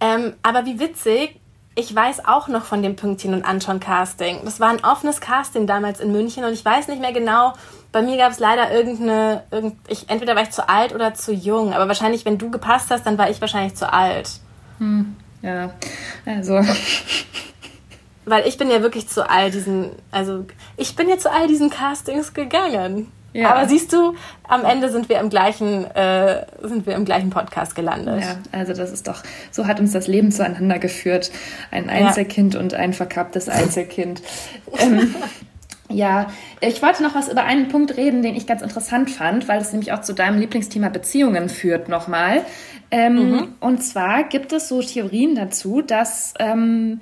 [0.00, 1.40] Ähm, aber wie witzig,
[1.74, 4.40] ich weiß auch noch von dem Pünktchen und Anton Casting.
[4.44, 7.54] Das war ein offenes Casting damals in München und ich weiß nicht mehr genau.
[7.92, 11.32] Bei mir gab es leider irgendeine, irgend, ich, entweder war ich zu alt oder zu
[11.32, 11.72] jung.
[11.72, 14.30] Aber wahrscheinlich, wenn du gepasst hast, dann war ich wahrscheinlich zu alt.
[14.78, 15.72] Hm, ja,
[16.26, 16.60] also.
[18.24, 20.44] Weil ich bin ja wirklich zu all diesen, also
[20.76, 23.10] ich bin ja zu all diesen Castings gegangen.
[23.32, 23.50] Ja.
[23.50, 24.14] Aber siehst du,
[24.46, 28.20] am Ende sind wir im gleichen, äh, sind wir im gleichen Podcast gelandet.
[28.20, 31.30] Ja, also das ist doch, so hat uns das Leben zueinander geführt.
[31.70, 32.60] Ein Einzelkind ja.
[32.60, 34.22] und ein verkapptes Einzelkind.
[34.78, 35.14] ähm,
[35.88, 36.26] ja,
[36.60, 39.72] ich wollte noch was über einen Punkt reden, den ich ganz interessant fand, weil es
[39.72, 42.44] nämlich auch zu deinem Lieblingsthema Beziehungen führt nochmal.
[42.90, 43.48] Ähm, mhm.
[43.60, 47.00] Und zwar gibt es so Theorien dazu, dass ähm,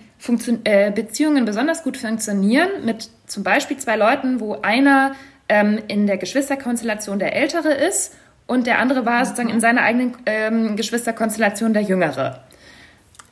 [0.63, 5.13] äh, Beziehungen besonders gut funktionieren mit zum Beispiel zwei Leuten, wo einer
[5.51, 8.15] ähm, in der Geschwisterkonstellation der Ältere ist
[8.47, 12.41] und der andere war sozusagen in seiner eigenen ähm, Geschwisterkonstellation der Jüngere.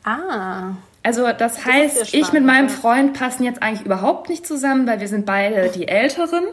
[0.04, 0.72] Ah.
[1.04, 5.00] Also das, das heißt, ich mit meinem Freund passen jetzt eigentlich überhaupt nicht zusammen, weil
[5.00, 6.44] wir sind beide die Älteren.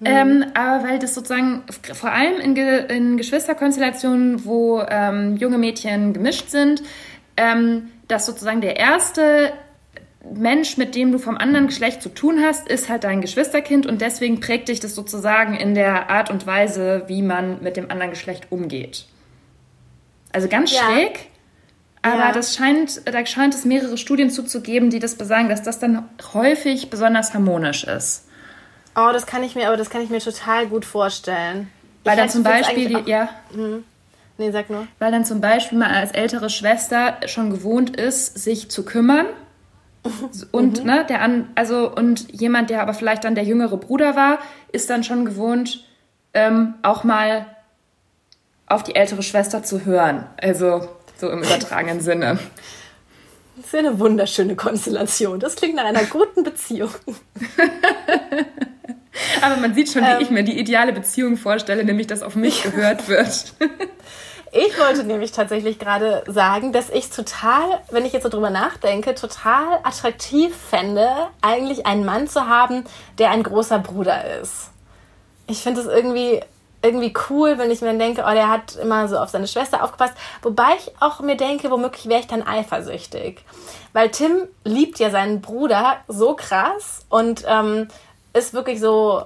[0.00, 0.06] Mhm.
[0.06, 1.62] Ähm, aber weil das sozusagen
[1.92, 6.82] vor allem in, Ge in Geschwisterkonstellationen, wo ähm, junge Mädchen gemischt sind,
[7.36, 9.52] ähm, dass sozusagen der erste
[10.22, 14.00] Mensch, mit dem du vom anderen Geschlecht zu tun hast, ist halt dein Geschwisterkind und
[14.00, 18.10] deswegen prägt dich das sozusagen in der Art und Weise, wie man mit dem anderen
[18.10, 19.06] Geschlecht umgeht.
[20.32, 20.82] Also ganz ja.
[20.82, 21.30] schräg,
[22.02, 22.32] aber ja.
[22.32, 26.90] das scheint, da scheint es mehrere Studien zuzugeben, die das besagen, dass das dann häufig
[26.90, 28.26] besonders harmonisch ist.
[28.94, 31.70] Oh, das kann ich mir, aber das kann ich mir total gut vorstellen.
[32.04, 33.28] Weil ich dann zum Beispiel, die, ja.
[33.52, 33.84] Hm.
[34.36, 34.86] Nee, sag nur.
[34.98, 39.26] Weil dann zum Beispiel man als ältere Schwester schon gewohnt ist, sich zu kümmern
[40.52, 40.86] und, mhm.
[40.86, 44.38] ne, der an, also, und jemand, der aber vielleicht dann der jüngere Bruder war,
[44.72, 45.84] ist dann schon gewohnt,
[46.32, 47.46] ähm, auch mal
[48.66, 50.24] auf die ältere Schwester zu hören.
[50.40, 52.38] Also, so im übertragenen Sinne.
[53.56, 55.38] Das ist ja eine wunderschöne Konstellation.
[55.38, 56.88] Das klingt nach einer guten Beziehung.
[59.42, 62.36] aber man sieht schon, wie ähm, ich mir die ideale Beziehung vorstelle, nämlich dass auf
[62.36, 63.54] mich gehört wird.
[64.52, 69.14] Ich wollte nämlich tatsächlich gerade sagen, dass ich total, wenn ich jetzt so drüber nachdenke,
[69.14, 71.08] total attraktiv fände,
[71.40, 72.84] eigentlich einen Mann zu haben,
[73.18, 74.70] der ein großer Bruder ist.
[75.46, 76.40] Ich finde es irgendwie
[76.82, 80.14] irgendwie cool, wenn ich mir denke, oh, der hat immer so auf seine Schwester aufgepasst.
[80.42, 83.44] Wobei ich auch mir denke, womöglich wäre ich dann eifersüchtig.
[83.92, 87.88] Weil Tim liebt ja seinen Bruder so krass und ähm,
[88.32, 89.24] ist wirklich so,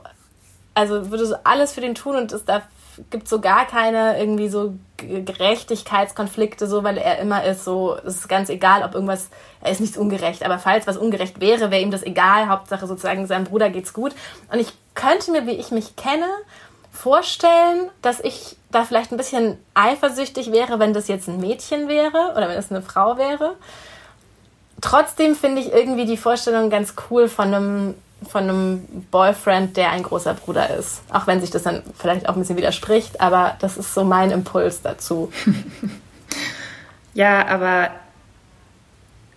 [0.74, 2.62] also würde so alles für den tun und ist da
[3.10, 8.28] gibt so gar keine irgendwie so Gerechtigkeitskonflikte, so weil er immer ist, so es ist
[8.28, 9.30] ganz egal, ob irgendwas,
[9.60, 12.48] er ist nicht ungerecht, aber falls was ungerecht wäre, wäre ihm das egal.
[12.48, 14.12] Hauptsache sozusagen seinem Bruder geht's gut.
[14.52, 16.28] Und ich könnte mir, wie ich mich kenne,
[16.92, 22.32] vorstellen, dass ich da vielleicht ein bisschen eifersüchtig wäre, wenn das jetzt ein Mädchen wäre
[22.36, 23.56] oder wenn es eine Frau wäre.
[24.80, 27.94] Trotzdem finde ich irgendwie die Vorstellung ganz cool von einem
[28.26, 31.02] von einem Boyfriend, der ein großer Bruder ist.
[31.10, 34.30] Auch wenn sich das dann vielleicht auch ein bisschen widerspricht, aber das ist so mein
[34.30, 35.32] Impuls dazu.
[37.14, 37.90] ja, aber,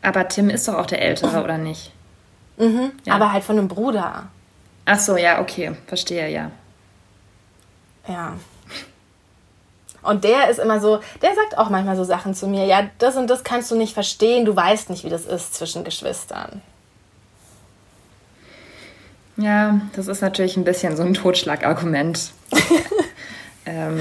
[0.01, 1.91] aber Tim ist doch auch der Ältere, oder nicht?
[2.57, 3.15] Mhm, ja.
[3.15, 4.27] aber halt von einem Bruder.
[4.85, 6.51] Ach so, ja, okay, verstehe, ja.
[8.07, 8.33] Ja.
[10.01, 13.17] Und der ist immer so, der sagt auch manchmal so Sachen zu mir, ja, das
[13.17, 16.61] und das kannst du nicht verstehen, du weißt nicht, wie das ist zwischen Geschwistern.
[19.37, 22.31] Ja, das ist natürlich ein bisschen so ein Totschlagargument.
[23.65, 23.99] ähm,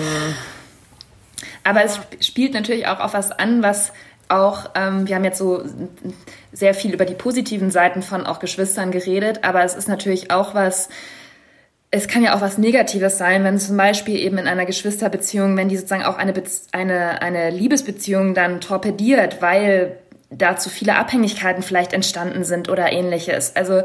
[1.63, 3.93] aber es spielt natürlich auch auf was an, was
[4.29, 5.63] auch, ähm, wir haben jetzt so
[6.53, 10.55] sehr viel über die positiven Seiten von auch Geschwistern geredet, aber es ist natürlich auch
[10.55, 10.89] was,
[11.91, 15.69] es kann ja auch was Negatives sein, wenn zum Beispiel eben in einer Geschwisterbeziehung, wenn
[15.69, 19.99] die sozusagen auch eine, Be eine, eine Liebesbeziehung dann torpediert, weil
[20.31, 23.55] da zu viele Abhängigkeiten vielleicht entstanden sind oder ähnliches.
[23.55, 23.83] Also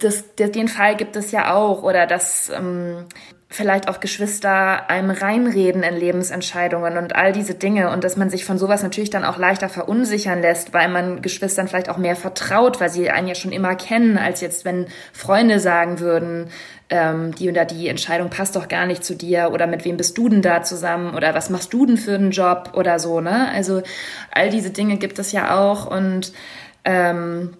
[0.00, 3.04] das, den Fall gibt es ja auch oder dass ähm,
[3.54, 8.44] vielleicht auch Geschwister einem reinreden in Lebensentscheidungen und all diese Dinge und dass man sich
[8.44, 12.80] von sowas natürlich dann auch leichter verunsichern lässt, weil man Geschwistern vielleicht auch mehr vertraut,
[12.80, 16.48] weil sie einen ja schon immer kennen, als jetzt wenn Freunde sagen würden,
[16.90, 20.18] ähm, die oder die Entscheidung passt doch gar nicht zu dir oder mit wem bist
[20.18, 23.50] du denn da zusammen oder was machst du denn für einen Job oder so, ne?
[23.52, 23.82] Also
[24.32, 26.32] all diese Dinge gibt es ja auch und
[26.84, 27.56] ähm,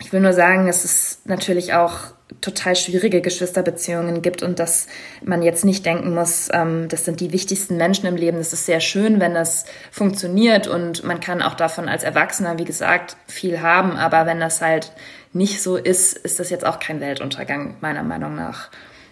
[0.00, 4.86] ich will nur sagen, es ist natürlich auch total schwierige Geschwisterbeziehungen gibt und dass
[5.24, 8.38] man jetzt nicht denken muss, ähm, das sind die wichtigsten Menschen im Leben.
[8.38, 12.64] Es ist sehr schön, wenn das funktioniert und man kann auch davon als Erwachsener, wie
[12.64, 13.96] gesagt, viel haben.
[13.96, 14.92] Aber wenn das halt
[15.32, 18.68] nicht so ist, ist das jetzt auch kein Weltuntergang, meiner Meinung nach.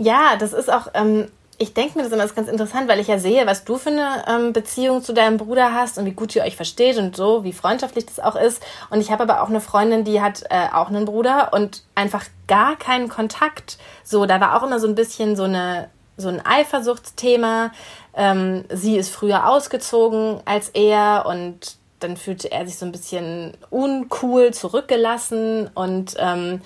[0.01, 1.27] Ja, das ist auch, ähm,
[1.59, 3.79] ich denke mir das immer das ist ganz interessant, weil ich ja sehe, was du
[3.79, 7.17] für eine ähm, Beziehung zu deinem Bruder hast und wie gut ihr euch versteht und
[7.17, 8.63] so, wie freundschaftlich das auch ist.
[8.91, 12.25] Und ich habe aber auch eine Freundin, die hat äh, auch einen Bruder und einfach
[12.47, 13.79] gar keinen Kontakt.
[14.05, 17.73] So, da war auch immer so ein bisschen so eine so ein Eifersuchtsthema.
[18.15, 23.57] Ähm, sie ist früher ausgezogen als er und dann fühlte er sich so ein bisschen
[23.71, 26.61] uncool zurückgelassen und ähm,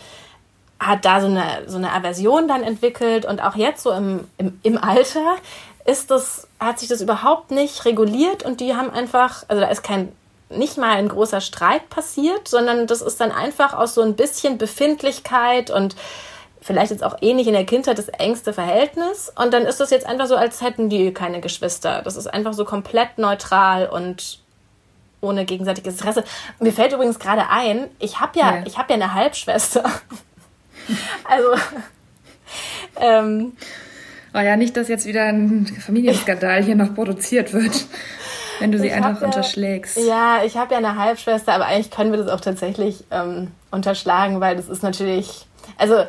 [0.86, 4.58] hat da so eine, so eine Aversion dann entwickelt und auch jetzt so im, im,
[4.62, 5.36] im Alter
[5.84, 9.82] ist das, hat sich das überhaupt nicht reguliert und die haben einfach, also da ist
[9.82, 10.12] kein,
[10.50, 14.58] nicht mal ein großer Streit passiert, sondern das ist dann einfach aus so ein bisschen
[14.58, 15.96] Befindlichkeit und
[16.60, 20.06] vielleicht jetzt auch ähnlich in der Kindheit das engste Verhältnis und dann ist das jetzt
[20.06, 22.02] einfach so, als hätten die keine Geschwister.
[22.02, 24.40] Das ist einfach so komplett neutral und
[25.20, 26.24] ohne gegenseitiges Interesse.
[26.60, 28.62] Mir fällt übrigens gerade ein, ich habe ja, ja.
[28.66, 29.84] ich habe ja eine Halbschwester.
[31.24, 31.48] Also,
[33.00, 33.52] ähm,
[34.34, 37.86] oh ja, nicht, dass jetzt wieder ein Familienskandal hier noch produziert wird,
[38.60, 39.96] wenn du sie einfach ja, unterschlägst.
[39.96, 44.40] Ja, ich habe ja eine Halbschwester, aber eigentlich können wir das auch tatsächlich ähm, unterschlagen,
[44.40, 45.46] weil das ist natürlich,
[45.78, 46.04] also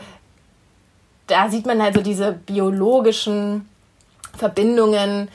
[1.28, 3.70] da sieht man halt so diese biologischen
[4.38, 5.30] Verbindungen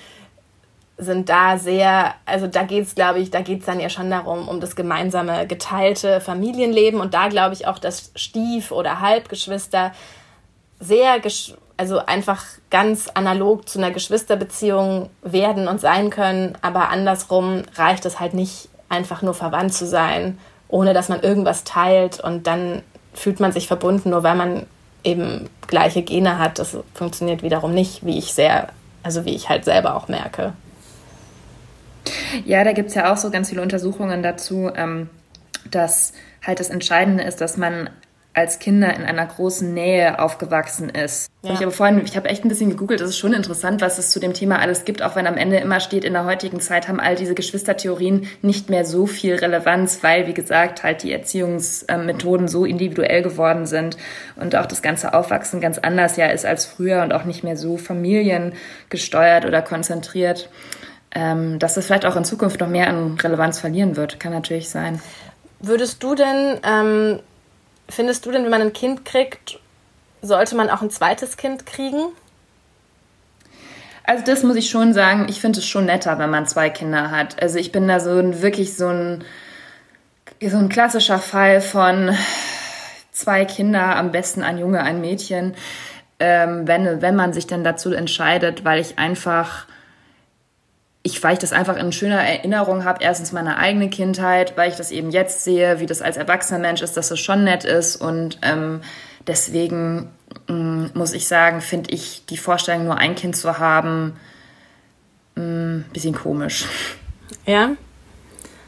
[0.98, 4.60] sind da sehr, also da geht's, glaube ich, da geht's dann ja schon darum, um
[4.60, 9.92] das gemeinsame geteilte Familienleben und da glaube ich auch, dass Stief- oder Halbgeschwister
[10.80, 11.20] sehr,
[11.76, 18.18] also einfach ganz analog zu einer Geschwisterbeziehung werden und sein können, aber andersrum reicht es
[18.18, 22.82] halt nicht, einfach nur verwandt zu sein, ohne dass man irgendwas teilt und dann
[23.14, 24.66] fühlt man sich verbunden, nur weil man
[25.04, 26.58] eben gleiche Gene hat.
[26.58, 28.68] Das funktioniert wiederum nicht, wie ich sehr,
[29.02, 30.54] also wie ich halt selber auch merke.
[32.44, 35.08] Ja, da gibt es ja auch so ganz viele Untersuchungen dazu, ähm,
[35.70, 36.12] dass
[36.46, 37.90] halt das Entscheidende ist, dass man
[38.38, 41.28] als Kinder in einer großen Nähe aufgewachsen ist.
[41.42, 41.54] Ja.
[41.54, 44.10] Ich habe vorhin, ich habe echt ein bisschen gegoogelt, das ist schon interessant, was es
[44.10, 46.86] zu dem Thema alles gibt, auch wenn am Ende immer steht, in der heutigen Zeit
[46.86, 52.46] haben all diese Geschwistertheorien nicht mehr so viel Relevanz, weil, wie gesagt, halt die Erziehungsmethoden
[52.46, 53.96] so individuell geworden sind
[54.36, 57.56] und auch das ganze Aufwachsen ganz anders ja ist als früher und auch nicht mehr
[57.56, 60.48] so familiengesteuert oder konzentriert
[61.14, 64.20] ähm, dass es vielleicht auch in Zukunft noch mehr an Relevanz verlieren wird.
[64.20, 65.00] Kann natürlich sein.
[65.60, 67.20] Würdest du denn, ähm,
[67.88, 69.58] findest du denn, wenn man ein Kind kriegt,
[70.22, 72.08] sollte man auch ein zweites Kind kriegen?
[74.04, 77.10] Also das muss ich schon sagen, ich finde es schon netter, wenn man zwei Kinder
[77.10, 77.42] hat.
[77.42, 79.24] Also ich bin da so ein, wirklich so ein,
[80.40, 82.16] so ein klassischer Fall von
[83.12, 85.54] zwei Kinder, am besten ein Junge, ein Mädchen,
[86.20, 89.66] ähm, wenn, wenn man sich dann dazu entscheidet, weil ich einfach
[91.08, 94.76] ich, weil ich das einfach in schöner Erinnerung habe, erstens meine eigene Kindheit, weil ich
[94.76, 97.96] das eben jetzt sehe, wie das als erwachsener Mensch ist, dass das schon nett ist
[97.96, 98.82] und ähm,
[99.26, 100.10] deswegen
[100.48, 104.16] ähm, muss ich sagen, finde ich die Vorstellung, nur ein Kind zu haben,
[105.36, 106.66] ein mm, bisschen komisch.
[107.46, 107.70] Ja?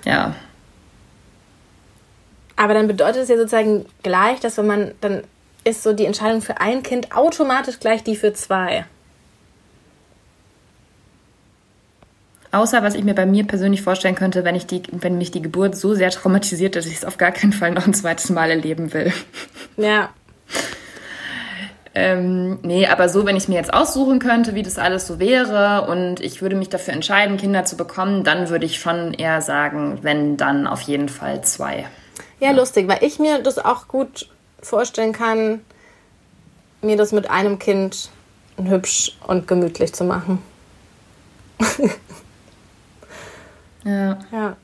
[0.04, 0.34] Ja.
[2.56, 5.22] Aber dann bedeutet es ja sozusagen gleich, dass wenn man, dann
[5.64, 8.86] ist so die Entscheidung für ein Kind automatisch gleich die für zwei.
[12.52, 15.42] Außer was ich mir bei mir persönlich vorstellen könnte, wenn ich die, wenn mich die
[15.42, 18.50] Geburt so sehr traumatisiert, dass ich es auf gar keinen Fall noch ein zweites Mal
[18.50, 19.12] erleben will.
[19.76, 20.10] Ja.
[21.92, 25.88] Ähm, nee, aber so, wenn ich mir jetzt aussuchen könnte, wie das alles so wäre
[25.88, 29.98] und ich würde mich dafür entscheiden, Kinder zu bekommen, dann würde ich schon eher sagen,
[30.02, 31.86] wenn dann auf jeden Fall zwei.
[32.38, 32.52] Ja, ja.
[32.52, 34.28] lustig, weil ich mir das auch gut
[34.62, 35.62] vorstellen kann,
[36.80, 38.10] mir das mit einem Kind
[38.56, 40.42] hübsch und gemütlich zu machen.
[43.84, 44.18] Ja.
[44.32, 44.56] ja.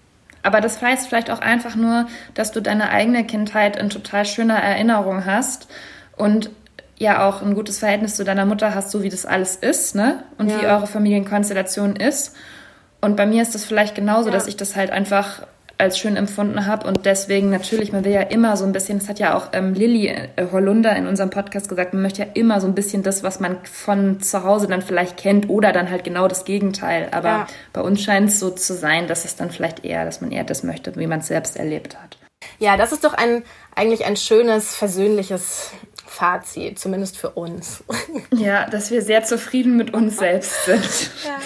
[0.42, 4.56] Aber das heißt vielleicht auch einfach nur, dass du deine eigene Kindheit in total schöner
[4.56, 5.68] Erinnerung hast
[6.16, 6.50] und
[6.98, 10.22] ja auch ein gutes Verhältnis zu deiner Mutter hast, so wie das alles ist, ne?
[10.38, 10.60] Und ja.
[10.60, 12.36] wie eure Familienkonstellation ist.
[13.00, 14.34] Und bei mir ist das vielleicht genauso, ja.
[14.34, 15.46] dass ich das halt einfach
[15.78, 19.08] als schön empfunden habe und deswegen natürlich, man will ja immer so ein bisschen, das
[19.08, 22.60] hat ja auch ähm, Lilly äh, Hollunder in unserem Podcast gesagt, man möchte ja immer
[22.60, 26.04] so ein bisschen das, was man von zu Hause dann vielleicht kennt oder dann halt
[26.04, 27.08] genau das Gegenteil.
[27.12, 27.46] Aber ja.
[27.74, 30.44] bei uns scheint es so zu sein, dass es dann vielleicht eher, dass man eher
[30.44, 32.16] das möchte, wie man es selbst erlebt hat.
[32.58, 33.42] Ja, das ist doch ein,
[33.74, 35.72] eigentlich ein schönes, versöhnliches
[36.06, 37.84] Fazit, zumindest für uns.
[38.30, 41.10] Ja, dass wir sehr zufrieden mit uns selbst sind.
[41.24, 41.38] Ja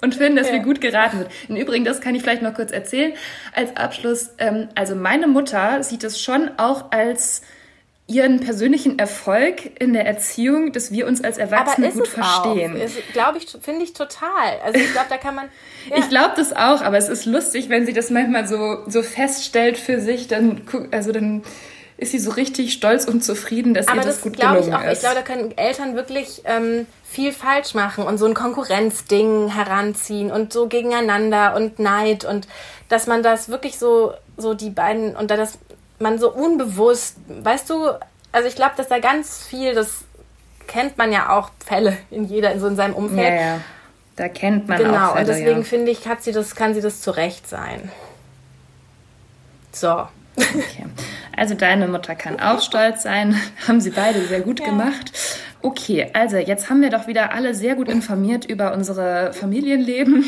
[0.00, 0.54] und finden, dass ja.
[0.54, 1.30] wir gut geraten sind.
[1.48, 3.12] Im Übrigen, das kann ich vielleicht noch kurz erzählen
[3.54, 4.30] als Abschluss.
[4.38, 7.42] Ähm, also meine Mutter sieht es schon auch als
[8.08, 12.80] ihren persönlichen Erfolg in der Erziehung, dass wir uns als Erwachsene gut verstehen.
[13.12, 14.58] Glaube ich, finde ich total.
[14.64, 15.48] Also ich glaube, da kann man.
[15.90, 15.96] Ja.
[15.96, 19.78] Ich glaube das auch, aber es ist lustig, wenn sie das manchmal so, so feststellt
[19.78, 21.44] für sich, dann, also dann
[21.96, 24.74] ist sie so richtig stolz und zufrieden, dass aber ihr das, das gut gelungen ich
[24.74, 24.82] auch.
[24.82, 24.92] ist.
[24.92, 30.30] Ich glaube, da können Eltern wirklich ähm, viel falsch machen und so ein Konkurrenzding heranziehen
[30.30, 32.46] und so gegeneinander und Neid und
[32.88, 35.58] dass man das wirklich so, so die beiden und da das
[35.98, 37.88] man so unbewusst, weißt du,
[38.30, 40.04] also ich glaube, dass da ganz viel, das
[40.66, 43.34] kennt man ja auch Fälle in jeder, in so in seinem Umfeld.
[43.34, 43.60] Ja, ja.
[44.16, 45.64] Da kennt man genau, auch Fälle, und deswegen ja.
[45.64, 47.90] finde ich, hat sie das, kann sie das zurecht sein.
[49.72, 50.06] So.
[50.36, 50.86] Okay.
[51.36, 53.40] Also deine Mutter kann auch stolz sein.
[53.66, 54.66] Haben sie beide sehr gut ja.
[54.66, 55.12] gemacht.
[55.60, 60.24] Okay, also jetzt haben wir doch wieder alle sehr gut informiert über unsere Familienleben.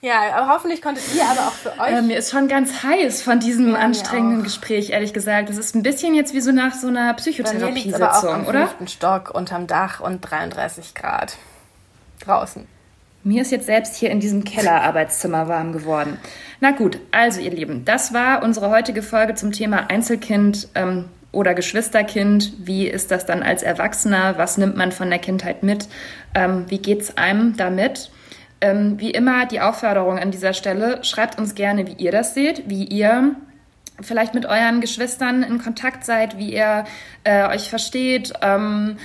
[0.00, 1.90] Ja, aber hoffentlich konntet ihr aber auch für euch.
[1.90, 5.48] Äh, mir ist schon ganz heiß von diesem ja, anstrengenden Gespräch, ehrlich gesagt.
[5.48, 8.68] Das ist ein bisschen jetzt wie so nach so einer Psychotherapie-Sitzung, oder?
[8.68, 11.36] Fünften Stock unterm Dach und 33 Grad
[12.20, 12.66] draußen.
[13.24, 16.18] Mir ist jetzt selbst hier in diesem Kellerarbeitszimmer warm geworden.
[16.60, 21.06] Na gut, also ihr Lieben, das war unsere heutige Folge zum Thema Einzelkind ähm,
[21.36, 22.66] oder Geschwisterkind.
[22.66, 24.38] Wie ist das dann als Erwachsener?
[24.38, 25.86] Was nimmt man von der Kindheit mit?
[26.34, 28.10] Ähm, wie es einem damit?
[28.62, 32.70] Ähm, wie immer die Aufforderung an dieser Stelle, schreibt uns gerne, wie ihr das seht,
[32.70, 33.36] wie ihr
[34.00, 36.84] vielleicht mit euren Geschwistern in Kontakt seid, wie ihr
[37.24, 38.32] äh, euch versteht.
[38.40, 38.96] Ähm,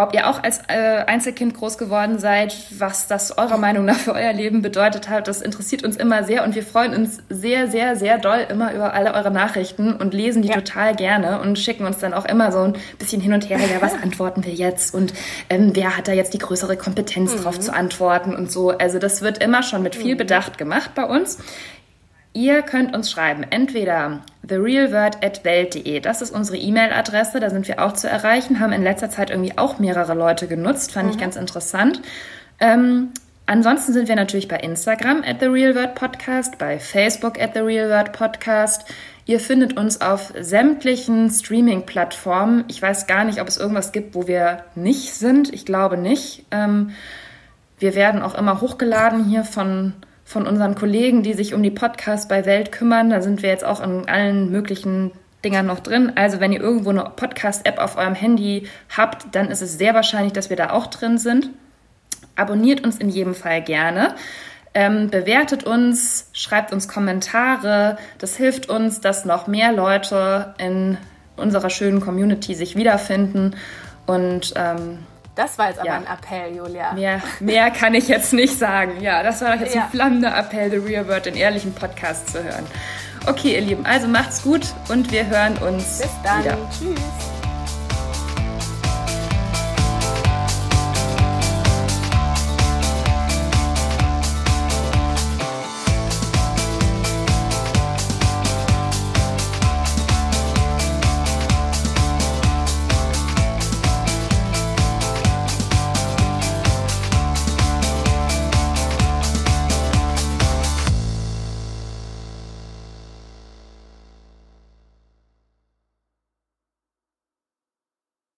[0.00, 4.14] ob ihr auch als äh, Einzelkind groß geworden seid, was das eurer Meinung nach für
[4.14, 7.96] euer Leben bedeutet hat, das interessiert uns immer sehr und wir freuen uns sehr, sehr,
[7.96, 10.54] sehr doll immer über alle eure Nachrichten und lesen die ja.
[10.54, 13.80] total gerne und schicken uns dann auch immer so ein bisschen hin und her, ja,
[13.80, 15.12] was antworten wir jetzt und
[15.48, 17.42] ähm, wer hat da jetzt die größere Kompetenz mhm.
[17.42, 18.70] drauf zu antworten und so.
[18.70, 20.18] Also das wird immer schon mit viel mhm.
[20.18, 21.38] Bedacht gemacht bei uns.
[22.32, 28.08] Ihr könnt uns schreiben, entweder therealword.welt.de, das ist unsere E-Mail-Adresse, da sind wir auch zu
[28.08, 31.12] erreichen, haben in letzter Zeit irgendwie auch mehrere Leute genutzt, fand mhm.
[31.12, 32.00] ich ganz interessant.
[32.60, 33.10] Ähm,
[33.46, 38.84] ansonsten sind wir natürlich bei Instagram at therealwordpodcast, bei Facebook at therealwordpodcast.
[39.26, 42.64] Ihr findet uns auf sämtlichen Streaming-Plattformen.
[42.68, 45.52] Ich weiß gar nicht, ob es irgendwas gibt, wo wir nicht sind.
[45.52, 46.44] Ich glaube nicht.
[46.52, 46.90] Ähm,
[47.80, 49.94] wir werden auch immer hochgeladen hier von
[50.30, 53.10] von unseren Kollegen, die sich um die Podcasts bei Welt kümmern.
[53.10, 55.10] Da sind wir jetzt auch in allen möglichen
[55.44, 56.12] Dingern noch drin.
[56.14, 60.32] Also wenn ihr irgendwo eine Podcast-App auf eurem Handy habt, dann ist es sehr wahrscheinlich,
[60.32, 61.50] dass wir da auch drin sind.
[62.36, 64.14] Abonniert uns in jedem Fall gerne.
[64.72, 67.98] Ähm, bewertet uns, schreibt uns Kommentare.
[68.18, 70.96] Das hilft uns, dass noch mehr Leute in
[71.36, 73.56] unserer schönen Community sich wiederfinden.
[74.06, 75.00] Und ähm,
[75.34, 75.96] das war jetzt aber ja.
[75.96, 76.92] ein Appell, Julia.
[76.92, 79.00] Mehr, mehr kann ich jetzt nicht sagen.
[79.00, 79.84] Ja, das war doch jetzt ja.
[79.84, 82.66] ein flammender Appell, The Real World, den ehrlichen Podcast zu hören.
[83.26, 86.42] Okay, ihr Lieben, also macht's gut und wir hören uns Bis dann.
[86.42, 86.58] Wieder.
[86.70, 87.39] Tschüss.